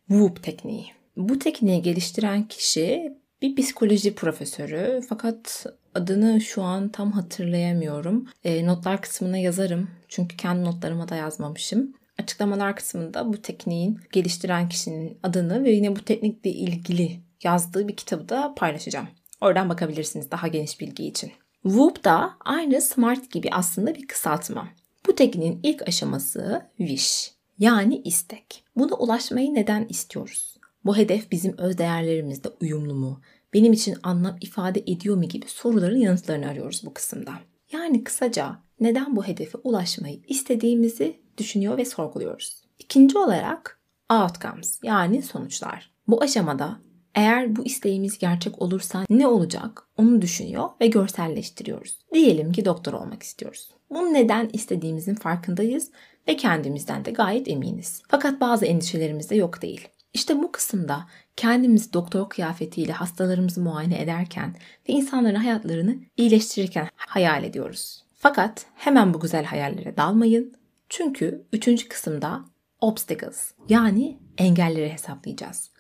Whoop 0.09 0.43
tekniği. 0.43 0.87
Bu 1.17 1.39
tekniği 1.39 1.83
geliştiren 1.83 2.49
kişi 2.49 3.13
bir 3.43 3.57
psikoloji 3.57 4.15
profesörü 4.15 5.01
fakat 5.09 5.67
adını 5.95 6.41
şu 6.41 6.63
an 6.63 6.89
tam 6.89 7.13
hatırlayamıyorum. 7.13 8.29
E, 8.45 8.67
notlar 8.67 9.03
kısmına 9.03 9.39
yazarım 9.39 9.91
çünkü 10.09 10.37
kendi 10.37 10.65
notlarıma 10.65 11.09
da 11.09 11.17
yazmamışım. 11.17 11.93
Açıklamalar 12.19 12.77
kısmında 12.77 13.33
bu 13.33 13.43
tekniğin 13.43 14.01
geliştiren 14.13 14.69
kişinin 14.69 15.19
adını 15.23 15.65
ve 15.65 15.71
yine 15.71 15.97
bu 15.97 16.05
teknikle 16.05 16.51
ilgili 16.51 17.21
yazdığı 17.45 17.89
bir 17.89 17.97
kitabı 17.97 18.29
da 18.29 18.55
paylaşacağım. 18.57 19.09
Oradan 19.41 19.69
bakabilirsiniz 19.69 20.31
daha 20.31 20.49
geniş 20.49 20.81
bilgi 20.81 21.07
için. 21.07 21.33
Whoop 21.63 22.05
da 22.05 22.31
aynı 22.41 22.81
SMART 22.81 23.31
gibi 23.31 23.49
aslında 23.53 23.95
bir 23.95 24.07
kısaltma. 24.07 24.69
Bu 25.09 25.15
tekniğin 25.15 25.61
ilk 25.63 25.89
aşaması 25.89 26.63
wish 26.79 27.33
yani 27.59 28.03
istek. 28.05 28.65
Buna 28.77 28.95
ulaşmayı 28.95 29.55
neden 29.55 29.87
istiyoruz? 29.89 30.57
Bu 30.85 30.97
hedef 30.97 31.31
bizim 31.33 31.59
öz 31.59 31.79
değerlerimizle 31.79 32.51
uyumlu 32.61 32.95
mu? 32.95 33.21
Benim 33.55 33.73
için 33.73 33.97
anlam 34.03 34.37
ifade 34.41 34.81
ediyor 34.81 35.17
mu 35.17 35.25
gibi 35.25 35.47
soruların 35.49 35.99
yanıtlarını 35.99 36.49
arıyoruz 36.49 36.83
bu 36.85 36.95
kısımda. 36.95 37.33
Yani 37.73 38.05
kısaca 38.05 38.59
neden 38.81 39.17
bu 39.17 39.25
hedefe 39.25 39.59
ulaşmayı 39.65 40.21
istediğimizi 40.29 41.21
düşünüyor 41.39 41.77
ve 41.77 41.85
sorguluyoruz. 41.85 42.63
İkinci 42.79 43.19
olarak 43.19 43.81
outcomes 44.11 44.81
yani 44.83 45.23
sonuçlar. 45.23 45.91
Bu 46.09 46.23
aşamada 46.23 46.81
eğer 47.15 47.57
bu 47.57 47.65
isteğimiz 47.65 48.19
gerçek 48.19 48.63
olursa 48.63 49.05
ne 49.11 49.27
olacak 49.27 49.83
onu 49.97 50.23
düşünüyor 50.23 50.69
ve 50.81 50.87
görselleştiriyoruz. 50.87 51.99
Diyelim 52.13 52.53
ki 52.53 52.65
doktor 52.65 52.93
olmak 52.93 53.23
istiyoruz. 53.23 53.71
Bunu 53.91 54.15
neden 54.15 54.51
istediğimizin 54.53 55.15
farkındayız 55.15 55.91
ve 56.29 56.37
kendimizden 56.37 57.05
de 57.05 57.11
gayet 57.11 57.49
eminiz. 57.49 58.03
Fakat 58.09 58.41
bazı 58.41 58.67
endişelerimiz 58.67 59.31
de 59.31 59.37
yok 59.37 59.63
değil. 59.63 59.89
İşte 60.15 60.43
bu 60.43 60.53
kısımda 60.53 61.07
kendimizi 61.37 61.93
doktor 61.93 62.29
kıyafetiyle 62.29 62.93
hastalarımızı 62.93 63.61
muayene 63.61 64.03
ederken 64.03 64.55
ve 64.89 64.93
insanların 64.93 65.35
hayatlarını 65.35 65.97
iyileştirirken 66.17 66.89
hayal 66.97 67.45
ediyoruz. 67.45 68.05
Fakat 68.15 68.67
hemen 68.75 69.15
bu 69.15 69.21
güzel 69.21 69.45
hayallere 69.45 69.97
dalmayın. 69.97 70.55
Çünkü 70.89 71.47
üçüncü 71.53 71.89
kısımda 71.89 72.45
obstacles 72.81 73.53
yani 73.69 74.19
engelleri 74.39 74.93
hesaplayacağız. 74.93 75.71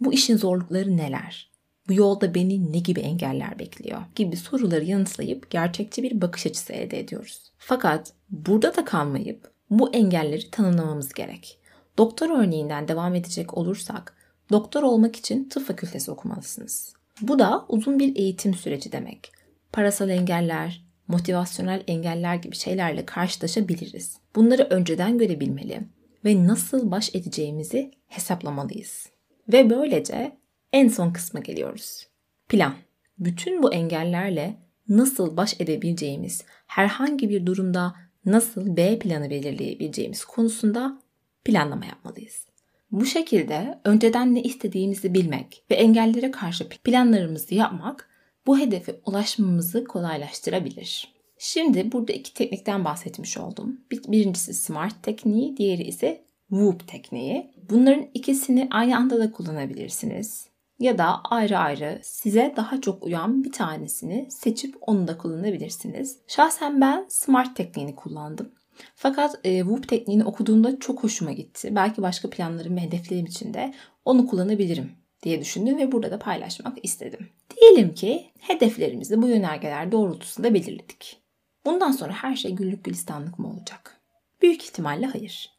Bu 0.00 0.12
işin 0.12 0.36
zorlukları 0.36 0.96
neler? 0.96 1.50
Bu 1.88 1.92
yolda 1.92 2.34
beni 2.34 2.72
ne 2.72 2.78
gibi 2.78 3.00
engeller 3.00 3.58
bekliyor 3.58 4.02
gibi 4.14 4.36
soruları 4.36 4.84
yanıtlayıp 4.84 5.50
gerçekçi 5.50 6.02
bir 6.02 6.20
bakış 6.20 6.46
açısı 6.46 6.72
elde 6.72 7.00
ediyoruz. 7.00 7.52
Fakat 7.58 8.12
burada 8.30 8.76
da 8.76 8.84
kalmayıp 8.84 9.50
bu 9.70 9.94
engelleri 9.94 10.50
tanımlamamız 10.50 11.12
gerek. 11.12 11.58
Doktor 11.98 12.30
örneğinden 12.30 12.88
devam 12.88 13.14
edecek 13.14 13.58
olursak, 13.58 14.14
doktor 14.50 14.82
olmak 14.82 15.16
için 15.16 15.48
tıp 15.48 15.66
fakültesi 15.66 16.10
okumalısınız. 16.10 16.92
Bu 17.20 17.38
da 17.38 17.64
uzun 17.68 17.98
bir 17.98 18.16
eğitim 18.16 18.54
süreci 18.54 18.92
demek. 18.92 19.32
Parasal 19.72 20.08
engeller, 20.08 20.84
motivasyonel 21.08 21.82
engeller 21.86 22.34
gibi 22.34 22.56
şeylerle 22.56 23.06
karşılaşabiliriz. 23.06 24.16
Bunları 24.34 24.62
önceden 24.62 25.18
görebilmeli 25.18 25.80
ve 26.24 26.46
nasıl 26.46 26.90
baş 26.90 27.14
edeceğimizi 27.14 27.90
hesaplamalıyız. 28.06 29.15
Ve 29.48 29.70
böylece 29.70 30.36
en 30.72 30.88
son 30.88 31.12
kısma 31.12 31.40
geliyoruz. 31.40 32.06
Plan. 32.48 32.74
Bütün 33.18 33.62
bu 33.62 33.72
engellerle 33.72 34.56
nasıl 34.88 35.36
baş 35.36 35.60
edebileceğimiz, 35.60 36.44
herhangi 36.66 37.30
bir 37.30 37.46
durumda 37.46 37.94
nasıl 38.24 38.76
B 38.76 38.98
planı 38.98 39.30
belirleyebileceğimiz 39.30 40.24
konusunda 40.24 41.02
planlama 41.44 41.86
yapmalıyız. 41.86 42.46
Bu 42.90 43.04
şekilde 43.04 43.80
önceden 43.84 44.34
ne 44.34 44.42
istediğimizi 44.42 45.14
bilmek 45.14 45.64
ve 45.70 45.74
engellere 45.74 46.30
karşı 46.30 46.68
planlarımızı 46.68 47.54
yapmak 47.54 48.08
bu 48.46 48.58
hedefe 48.58 49.00
ulaşmamızı 49.06 49.84
kolaylaştırabilir. 49.84 51.14
Şimdi 51.38 51.92
burada 51.92 52.12
iki 52.12 52.34
teknikten 52.34 52.84
bahsetmiş 52.84 53.38
oldum. 53.38 53.80
Birincisi 53.90 54.54
SMART 54.54 55.02
tekniği, 55.02 55.56
diğeri 55.56 55.82
ise 55.82 56.24
WOOP 56.50 56.88
tekniği. 56.88 57.50
Bunların 57.70 58.06
ikisini 58.14 58.68
aynı 58.70 58.96
anda 58.96 59.18
da 59.18 59.32
kullanabilirsiniz 59.32 60.48
ya 60.78 60.98
da 60.98 61.20
ayrı 61.24 61.58
ayrı 61.58 62.00
size 62.02 62.54
daha 62.56 62.80
çok 62.80 63.04
uyan 63.04 63.44
bir 63.44 63.52
tanesini 63.52 64.26
seçip 64.30 64.76
onu 64.80 65.08
da 65.08 65.18
kullanabilirsiniz. 65.18 66.18
Şahsen 66.26 66.80
ben 66.80 67.06
SMART 67.08 67.56
tekniğini 67.56 67.96
kullandım. 67.96 68.52
Fakat 68.94 69.40
e, 69.44 69.58
WOOP 69.58 69.88
tekniğini 69.88 70.24
okuduğumda 70.24 70.78
çok 70.80 71.04
hoşuma 71.04 71.32
gitti. 71.32 71.68
Belki 71.72 72.02
başka 72.02 72.30
planlarım 72.30 72.76
ve 72.76 72.80
hedeflerim 72.80 73.26
için 73.26 73.54
de 73.54 73.74
onu 74.04 74.26
kullanabilirim 74.26 74.90
diye 75.22 75.40
düşündüm 75.40 75.78
ve 75.78 75.92
burada 75.92 76.10
da 76.10 76.18
paylaşmak 76.18 76.84
istedim. 76.84 77.28
Diyelim 77.56 77.94
ki 77.94 78.30
hedeflerimizi 78.40 79.22
bu 79.22 79.28
yönergeler 79.28 79.92
doğrultusunda 79.92 80.54
belirledik. 80.54 81.22
Bundan 81.66 81.90
sonra 81.90 82.12
her 82.12 82.36
şey 82.36 82.52
güllük 82.52 82.84
gülistanlık 82.84 83.38
mı 83.38 83.50
olacak? 83.50 84.00
Büyük 84.42 84.64
ihtimalle 84.64 85.06
hayır. 85.06 85.55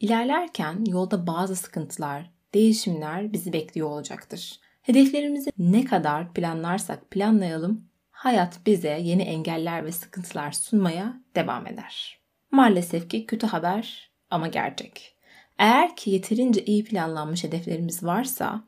İlerlerken 0.00 0.84
yolda 0.84 1.26
bazı 1.26 1.56
sıkıntılar, 1.56 2.30
değişimler 2.54 3.32
bizi 3.32 3.52
bekliyor 3.52 3.88
olacaktır. 3.88 4.60
Hedeflerimizi 4.82 5.50
ne 5.58 5.84
kadar 5.84 6.34
planlarsak 6.34 7.10
planlayalım, 7.10 7.84
hayat 8.10 8.66
bize 8.66 8.98
yeni 9.02 9.22
engeller 9.22 9.84
ve 9.84 9.92
sıkıntılar 9.92 10.52
sunmaya 10.52 11.20
devam 11.36 11.66
eder. 11.66 12.18
Maalesef 12.50 13.10
ki 13.10 13.26
kötü 13.26 13.46
haber 13.46 14.10
ama 14.30 14.48
gerçek. 14.48 15.16
Eğer 15.58 15.96
ki 15.96 16.10
yeterince 16.10 16.64
iyi 16.64 16.84
planlanmış 16.84 17.44
hedeflerimiz 17.44 18.04
varsa, 18.04 18.64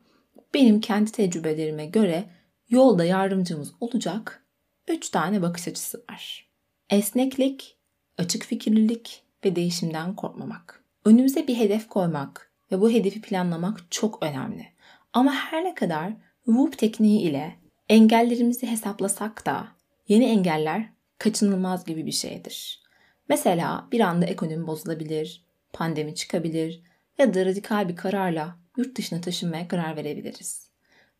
benim 0.53 0.81
kendi 0.81 1.11
tecrübelerime 1.11 1.85
göre 1.85 2.29
yolda 2.69 3.05
yardımcımız 3.05 3.73
olacak 3.79 4.43
3 4.87 5.09
tane 5.09 5.41
bakış 5.41 5.67
açısı 5.67 6.03
var. 6.09 6.47
Esneklik, 6.89 7.77
açık 8.17 8.43
fikirlilik 8.43 9.23
ve 9.45 9.55
değişimden 9.55 10.15
korkmamak. 10.15 10.76
Önümüze 11.07 11.47
bir 11.47 11.57
hedef 11.57 11.87
koymak 11.87 12.51
ve 12.71 12.81
bu 12.81 12.91
hedefi 12.91 13.21
planlamak 13.21 13.91
çok 13.91 14.23
önemli. 14.23 14.67
Ama 15.13 15.31
her 15.31 15.63
ne 15.63 15.75
kadar 15.75 16.13
WOOP 16.45 16.77
tekniği 16.77 17.21
ile 17.21 17.55
engellerimizi 17.89 18.67
hesaplasak 18.67 19.45
da 19.45 19.67
yeni 20.07 20.25
engeller 20.25 20.89
kaçınılmaz 21.17 21.85
gibi 21.85 22.05
bir 22.05 22.11
şeydir. 22.11 22.81
Mesela 23.29 23.87
bir 23.91 23.99
anda 23.99 24.25
ekonomi 24.25 24.67
bozulabilir, 24.67 25.45
pandemi 25.73 26.15
çıkabilir 26.15 26.81
ya 27.17 27.33
da 27.33 27.45
radikal 27.45 27.89
bir 27.89 27.95
kararla 27.95 28.55
yurt 28.77 28.97
dışına 28.97 29.21
taşınmaya 29.21 29.67
karar 29.67 29.95
verebiliriz. 29.95 30.69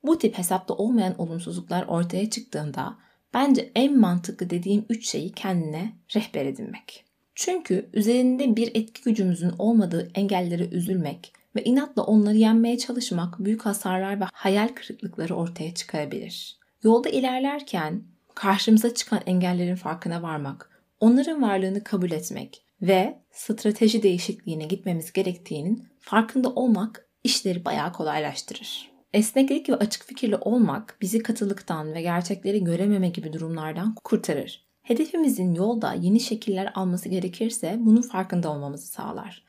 Bu 0.03 0.17
tip 0.17 0.38
hesapta 0.38 0.74
olmayan 0.74 1.22
olumsuzluklar 1.22 1.86
ortaya 1.88 2.29
çıktığında 2.29 2.98
bence 3.34 3.72
en 3.75 4.00
mantıklı 4.00 4.50
dediğim 4.50 4.86
üç 4.89 5.10
şeyi 5.10 5.32
kendine 5.32 5.94
rehber 6.15 6.46
edinmek. 6.46 7.06
Çünkü 7.39 7.89
üzerinde 7.94 8.56
bir 8.56 8.67
etki 8.75 9.03
gücümüzün 9.03 9.51
olmadığı 9.60 10.12
engellere 10.15 10.67
üzülmek 10.67 11.34
ve 11.56 11.63
inatla 11.63 12.03
onları 12.03 12.38
yenmeye 12.38 12.77
çalışmak 12.77 13.39
büyük 13.39 13.65
hasarlar 13.65 14.22
ve 14.22 14.25
hayal 14.34 14.67
kırıklıkları 14.67 15.36
ortaya 15.36 15.74
çıkarabilir. 15.74 16.58
Yolda 16.84 17.10
ilerlerken 17.10 18.03
karşımıza 18.36 18.94
çıkan 18.94 19.22
engellerin 19.25 19.75
farkına 19.75 20.22
varmak, 20.22 20.84
onların 21.00 21.41
varlığını 21.41 21.84
kabul 21.84 22.12
etmek 22.12 22.63
ve 22.82 23.20
strateji 23.32 24.03
değişikliğine 24.03 24.65
gitmemiz 24.65 25.13
gerektiğinin 25.13 25.88
farkında 26.00 26.50
olmak 26.50 27.08
işleri 27.24 27.65
bayağı 27.65 27.94
kolaylaştırır. 27.94 28.91
Esneklik 29.13 29.70
ve 29.70 29.75
açık 29.75 30.03
fikirli 30.03 30.36
olmak 30.36 30.98
bizi 31.01 31.24
katılıktan 31.24 31.94
ve 31.94 32.01
gerçekleri 32.01 32.63
görememe 32.63 33.10
gibi 33.10 33.34
durumlardan 33.34 33.96
kurtarır. 34.03 34.66
Hedefimizin 34.88 35.56
yolda 35.56 35.94
yeni 35.94 36.20
şekiller 36.20 36.72
alması 36.75 37.10
gerekirse 37.10 37.77
bunun 37.79 38.01
farkında 38.01 38.51
olmamızı 38.51 38.88
sağlar. 38.88 39.44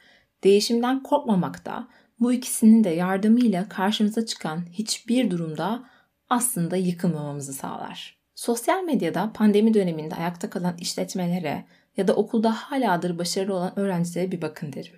Değişimden 0.45 1.02
korkmamak 1.02 1.66
da 1.66 1.88
bu 2.21 2.33
ikisinin 2.33 2.85
de 2.85 2.88
yardımıyla 2.88 3.68
karşımıza 3.68 4.26
çıkan 4.26 4.64
hiçbir 4.73 5.30
durumda 5.30 5.85
aslında 6.30 6.76
yıkılmamamızı 6.76 7.52
sağlar. 7.52 8.18
Sosyal 8.35 8.83
medyada 8.83 9.33
pandemi 9.35 9.75
döneminde 9.75 10.14
ayakta 10.14 10.50
kalan 10.50 10.76
işletmelere 10.80 11.64
ya 11.97 12.09
da 12.09 12.14
okulda 12.14 12.52
haladır 12.52 13.18
başarılı 13.18 13.54
olan 13.54 13.78
öğrencilere 13.78 14.33
bir 14.33 14.42
bakın 14.42 14.73
derim. 14.73 14.95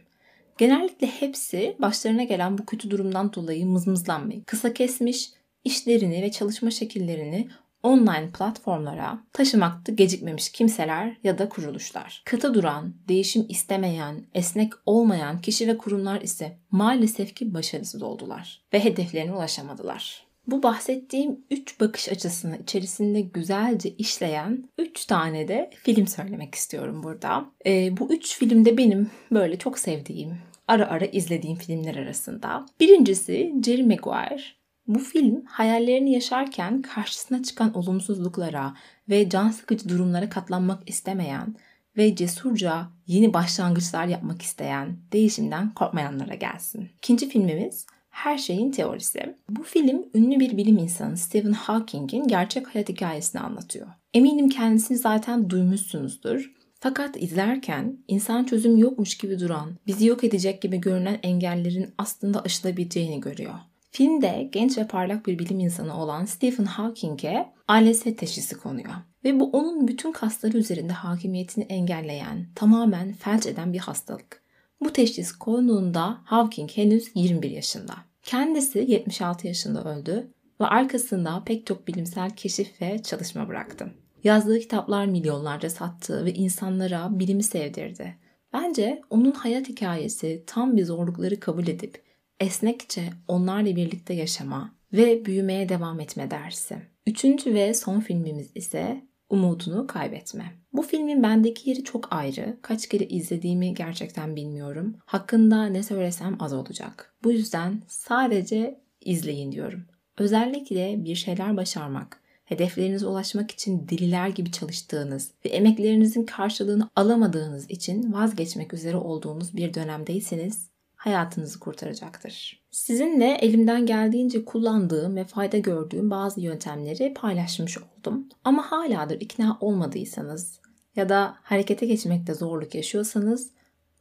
Genellikle 0.59 1.07
hepsi 1.07 1.77
başlarına 1.79 2.23
gelen 2.23 2.59
bu 2.59 2.67
kötü 2.67 2.91
durumdan 2.91 3.33
dolayı 3.33 3.67
mızmızlanmayı, 3.67 4.45
kısa 4.45 4.75
kesmiş, 4.75 5.31
işlerini 5.65 6.23
ve 6.23 6.31
çalışma 6.31 6.71
şekillerini 6.71 7.49
online 7.83 8.31
platformlara 8.39 9.19
taşımakta 9.33 9.93
gecikmemiş 9.93 10.53
kimseler 10.53 11.17
ya 11.25 11.39
da 11.39 11.49
kuruluşlar. 11.49 12.23
Kıta 12.25 12.55
duran, 12.55 12.95
değişim 13.09 13.47
istemeyen, 13.49 14.27
esnek 14.35 14.73
olmayan 14.87 15.41
kişi 15.41 15.69
ve 15.69 15.79
kurumlar 15.79 16.21
ise 16.21 16.59
maalesef 16.71 17.35
ki 17.35 17.55
başarısız 17.55 18.03
oldular 18.03 18.63
ve 18.73 18.85
hedeflerine 18.85 19.33
ulaşamadılar. 19.33 20.31
Bu 20.47 20.63
bahsettiğim 20.63 21.45
üç 21.51 21.81
bakış 21.81 22.09
açısını 22.09 22.59
içerisinde 22.63 23.21
güzelce 23.21 23.91
işleyen 23.91 24.69
üç 24.79 25.05
tane 25.05 25.49
de 25.49 25.71
film 25.83 26.07
söylemek 26.07 26.55
istiyorum 26.55 27.03
burada. 27.03 27.45
E, 27.67 27.97
bu 27.97 28.13
üç 28.13 28.39
filmde 28.39 28.79
benim 28.79 29.11
böyle 29.33 29.59
çok 29.59 29.79
sevdiğim, 29.79 30.39
ara 30.69 30.89
ara 30.89 31.05
izlediğim 31.05 31.57
filmler 31.57 31.97
arasında. 31.97 32.67
Birincisi 32.81 33.55
Jerry 33.65 33.83
Maguire. 33.83 34.43
Bu 34.91 34.99
film 34.99 35.45
hayallerini 35.45 36.13
yaşarken 36.13 36.83
karşısına 36.83 37.43
çıkan 37.43 37.77
olumsuzluklara 37.77 38.75
ve 39.09 39.29
can 39.29 39.51
sıkıcı 39.51 39.89
durumlara 39.89 40.29
katlanmak 40.29 40.91
istemeyen 40.91 41.55
ve 41.97 42.17
cesurca 42.17 42.87
yeni 43.07 43.35
başlangıçlar 43.35 44.07
yapmak 44.07 44.43
isteyen, 44.43 44.97
değişimden 45.13 45.75
korkmayanlara 45.75 46.35
gelsin. 46.35 46.89
İkinci 46.97 47.29
filmimiz 47.29 47.87
her 48.11 48.39
Şeyin 48.39 48.71
Teorisi. 48.71 49.37
Bu 49.49 49.63
film 49.63 50.05
ünlü 50.15 50.41
bir 50.41 50.57
bilim 50.57 50.79
insanı 50.79 51.17
Stephen 51.17 51.53
Hawking'in 51.53 52.29
gerçek 52.29 52.75
hayat 52.75 52.89
hikayesini 52.89 53.41
anlatıyor. 53.41 53.87
Eminim 54.15 54.49
kendisini 54.49 54.99
zaten 54.99 55.51
duymuşsunuzdur. 55.51 56.53
Fakat 56.81 57.23
izlerken 57.23 57.99
insan 58.09 58.45
çözüm 58.45 58.77
yokmuş 58.77 59.19
gibi 59.19 59.41
duran, 59.41 59.71
bizi 59.87 60.07
yok 60.07 60.25
edecek 60.25 60.63
gibi 60.63 60.81
görünen 60.81 61.19
engellerin 61.23 61.95
aslında 61.99 62.43
aşılabileceğini 62.43 63.21
görüyor. 63.21 63.55
Filmde 63.91 64.49
genç 64.53 64.79
ve 64.79 64.87
parlak 64.87 65.27
bir 65.27 65.39
bilim 65.39 65.61
insanı 65.61 66.03
olan 66.03 66.25
Stephen 66.25 66.65
Hawking'e 66.65 67.53
ALS 67.69 68.03
teşhisi 68.03 68.57
konuyor. 68.57 68.95
Ve 69.25 69.41
bu 69.41 69.51
onun 69.51 69.89
bütün 69.89 70.13
kasları 70.13 70.59
üzerinde 70.59 70.93
hakimiyetini 70.93 71.65
engelleyen, 71.65 72.47
tamamen 72.55 73.13
felç 73.13 73.47
eden 73.47 73.73
bir 73.73 73.79
hastalık. 73.79 74.43
Bu 74.81 74.93
teşhis 74.93 75.33
konduğunda 75.33 76.21
Hawking 76.25 76.71
henüz 76.71 77.11
21 77.15 77.51
yaşında. 77.51 77.95
Kendisi 78.23 78.85
76 78.89 79.47
yaşında 79.47 79.85
öldü 79.85 80.33
ve 80.61 80.67
arkasında 80.67 81.43
pek 81.47 81.67
çok 81.67 81.89
bilimsel 81.89 82.31
keşif 82.31 82.83
ve 82.83 83.03
çalışma 83.03 83.49
bıraktı. 83.49 83.95
Yazdığı 84.25 84.59
kitaplar 84.59 85.07
milyonlarca 85.07 85.71
sattı 85.71 86.25
ve 86.25 86.35
insanlara 86.35 87.19
bilimi 87.19 87.43
sevdirdi. 87.43 88.17
Bence 88.53 89.03
onun 89.11 89.33
hayat 89.33 89.69
hikayesi 89.69 90.45
tam 90.47 90.77
bir 90.77 90.85
zorlukları 90.85 91.41
kabul 91.41 91.67
edip 91.67 92.10
esnekçe 92.41 93.11
onlarla 93.29 93.77
birlikte 93.77 94.15
yaşama 94.15 94.75
ve 94.93 95.25
büyümeye 95.25 95.69
devam 95.69 96.01
etme 96.01 96.31
dersi. 96.31 96.77
Üçüncü 97.07 97.55
ve 97.55 97.75
son 97.75 98.01
filmimiz 98.01 98.51
ise 98.55 99.05
umudunu 99.31 99.87
kaybetme. 99.87 100.45
Bu 100.73 100.83
filmin 100.83 101.23
bendeki 101.23 101.71
yeri 101.71 101.85
çok 101.85 102.13
ayrı. 102.13 102.57
Kaç 102.63 102.89
kere 102.89 103.05
izlediğimi 103.05 103.75
gerçekten 103.75 104.37
bilmiyorum. 104.37 104.97
Hakkında 105.05 105.67
ne 105.67 105.83
söylesem 105.83 106.37
az 106.41 106.53
olacak. 106.53 107.15
Bu 107.25 107.33
yüzden 107.33 107.83
sadece 107.89 108.81
izleyin 109.01 109.53
diyorum. 109.53 109.85
Özellikle 110.19 111.05
bir 111.05 111.15
şeyler 111.15 111.57
başarmak, 111.57 112.21
hedeflerinize 112.45 113.07
ulaşmak 113.07 113.51
için 113.51 113.89
deliler 113.89 114.29
gibi 114.29 114.53
çalıştığınız 114.53 115.31
ve 115.45 115.49
emeklerinizin 115.49 116.27
karşılığını 116.27 116.91
alamadığınız 116.97 117.71
için 117.71 118.13
vazgeçmek 118.13 118.75
üzere 118.75 118.97
olduğunuz 118.97 119.57
bir 119.57 119.75
dönemdeyseniz 119.75 120.71
hayatınızı 121.01 121.61
kurtaracaktır. 121.61 122.63
Sizinle 122.71 123.35
elimden 123.35 123.87
geldiğince 123.87 124.45
kullandığım 124.45 125.17
ve 125.17 125.25
fayda 125.25 125.59
gördüğüm 125.59 126.11
bazı 126.11 126.41
yöntemleri 126.41 127.15
paylaşmış 127.15 127.79
oldum. 127.79 128.29
Ama 128.45 128.71
haladır 128.71 129.21
ikna 129.21 129.59
olmadıysanız 129.61 130.61
ya 130.97 131.09
da 131.09 131.37
harekete 131.43 131.87
geçmekte 131.87 132.35
zorluk 132.35 132.75
yaşıyorsanız 132.75 133.51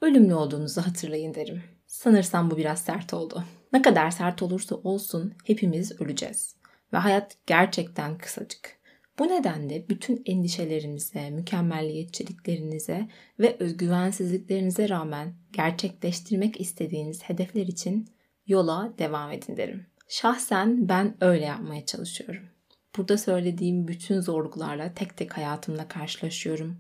ölümlü 0.02 0.34
olduğunuzu 0.34 0.82
hatırlayın 0.82 1.34
derim. 1.34 1.64
Sanırsam 1.88 2.52
bu 2.52 2.58
biraz 2.58 2.80
sert 2.80 3.14
oldu. 3.14 3.44
Ne 3.74 3.82
kadar 3.82 4.12
sert 4.12 4.42
olursa 4.42 4.76
olsun 4.76 5.34
hepimiz 5.46 6.02
öleceğiz. 6.02 6.56
Ve 6.94 6.98
hayat 6.98 7.38
gerçekten 7.48 8.18
kısacık. 8.18 8.79
Bu 9.20 9.28
nedenle 9.28 9.90
bütün 9.90 10.22
endişelerinize, 10.26 11.30
mükemmelliyetçiliklerinize 11.30 13.08
ve 13.40 13.56
özgüvensizliklerinize 13.60 14.90
rağmen 14.90 15.34
gerçekleştirmek 15.54 16.62
istediğiniz 16.62 17.24
hedefler 17.24 17.68
için 17.68 18.10
yola 18.48 18.94
devam 18.98 19.32
edin 19.32 19.58
derim. 19.58 19.86
Şahsen 20.08 20.90
ben 20.90 21.16
öyle 21.22 21.46
yapmaya 21.46 21.86
çalışıyorum. 21.86 22.44
Burada 22.98 23.18
söylediğim 23.18 23.88
bütün 23.88 24.22
zorluklarla 24.22 24.94
tek 24.94 25.18
tek 25.18 25.38
hayatımda 25.38 25.88
karşılaşıyorum. 25.88 26.78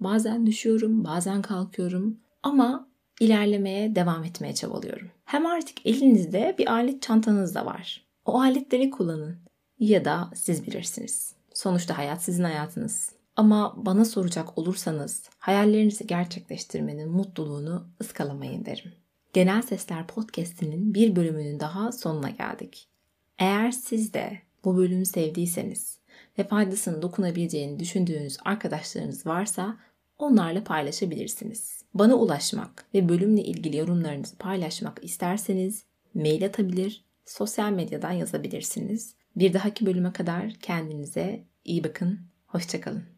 Bazen 0.00 0.46
düşüyorum, 0.46 1.04
bazen 1.04 1.42
kalkıyorum 1.42 2.20
ama 2.42 2.88
ilerlemeye 3.20 3.94
devam 3.94 4.24
etmeye 4.24 4.54
çabalıyorum. 4.54 5.10
Hem 5.24 5.46
artık 5.46 5.86
elinizde 5.86 6.54
bir 6.58 6.72
alet 6.72 7.02
çantanız 7.02 7.54
da 7.54 7.66
var. 7.66 8.06
O 8.24 8.40
aletleri 8.40 8.90
kullanın 8.90 9.36
ya 9.78 10.04
da 10.04 10.30
siz 10.34 10.66
bilirsiniz. 10.66 11.37
Sonuçta 11.58 11.98
hayat 11.98 12.22
sizin 12.22 12.44
hayatınız. 12.44 13.12
Ama 13.36 13.74
bana 13.76 14.04
soracak 14.04 14.58
olursanız 14.58 15.22
hayallerinizi 15.38 16.06
gerçekleştirmenin 16.06 17.10
mutluluğunu 17.10 17.88
ıskalamayın 18.00 18.64
derim. 18.64 18.92
Genel 19.32 19.62
Sesler 19.62 20.06
Podcast'inin 20.06 20.94
bir 20.94 21.16
bölümünün 21.16 21.60
daha 21.60 21.92
sonuna 21.92 22.30
geldik. 22.30 22.88
Eğer 23.38 23.70
siz 23.70 24.14
de 24.14 24.38
bu 24.64 24.76
bölümü 24.76 25.06
sevdiyseniz 25.06 25.98
ve 26.38 26.44
faydasını 26.44 27.02
dokunabileceğini 27.02 27.78
düşündüğünüz 27.78 28.36
arkadaşlarınız 28.44 29.26
varsa 29.26 29.76
onlarla 30.18 30.64
paylaşabilirsiniz. 30.64 31.82
Bana 31.94 32.14
ulaşmak 32.14 32.86
ve 32.94 33.08
bölümle 33.08 33.42
ilgili 33.42 33.76
yorumlarınızı 33.76 34.36
paylaşmak 34.36 35.00
isterseniz 35.02 35.84
mail 36.14 36.46
atabilir, 36.46 37.04
sosyal 37.26 37.70
medyadan 37.70 38.12
yazabilirsiniz. 38.12 39.17
Bir 39.38 39.52
dahaki 39.52 39.86
bölüme 39.86 40.12
kadar 40.12 40.54
kendinize 40.54 41.44
iyi 41.64 41.84
bakın. 41.84 42.20
Hoşçakalın. 42.46 43.17